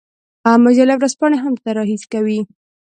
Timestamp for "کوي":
2.13-2.39